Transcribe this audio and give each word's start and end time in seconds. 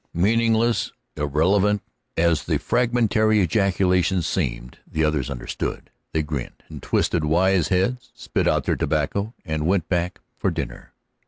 Meaningless, 0.15 0.93
irrelevant, 1.15 1.83
as 2.17 2.45
that 2.45 2.61
fragmentary 2.63 3.39
ejaculation 3.39 4.23
seemed, 4.23 4.79
the 4.91 5.03
others 5.03 5.29
understood. 5.29 5.91
They 6.11 6.23
grinned, 6.23 6.63
and 6.69 6.81
twisted 6.81 7.23
wise 7.23 7.67
heads, 7.67 8.09
spat 8.15 8.47
out 8.47 8.63
their 8.63 8.75
tobacco, 8.75 9.35
and 9.45 9.67
went 9.67 9.87
back 9.89 10.19
to 10.41 10.49
dinner. 10.49 10.93